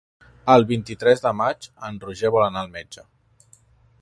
[0.53, 3.07] El vint-i-tres de maig en Roger vol anar al metge.